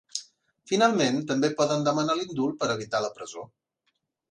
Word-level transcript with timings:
Finalment 0.71 1.19
també 1.33 1.51
poden 1.59 1.85
demanar 1.89 2.17
l’indult 2.21 2.59
per 2.65 2.73
evitar 2.79 3.05
la 3.07 3.15
presó. 3.21 3.49